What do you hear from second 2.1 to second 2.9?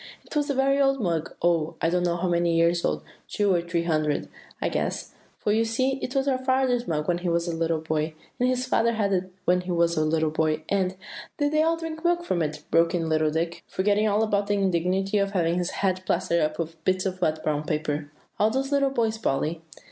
how many years